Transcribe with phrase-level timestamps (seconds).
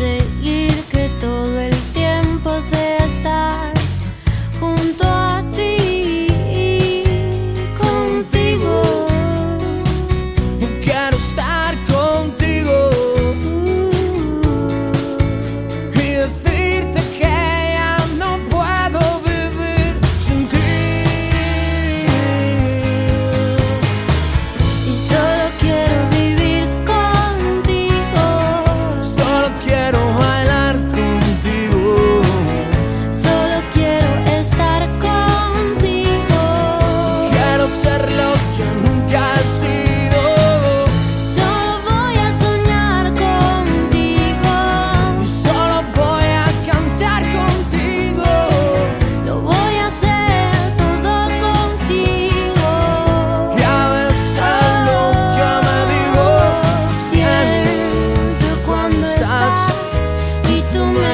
[0.00, 1.69] conseguir que todo el
[60.72, 61.09] tú me.